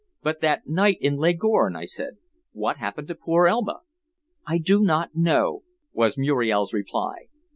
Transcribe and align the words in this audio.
"But 0.23 0.41
that 0.41 0.65
night 0.65 0.97
in 0.99 1.17
Leghorn?" 1.17 1.75
I 1.75 1.85
said. 1.85 2.17
"What 2.53 2.77
happened 2.77 3.07
to 3.09 3.13
poor 3.13 3.47
Elma?" 3.47 3.81
"I 4.47 4.57
do 4.57 4.81
not 4.81 5.13
know," 5.13 5.61
was 5.93 6.17
Muriel's 6.17 6.73
reply. 6.73 7.27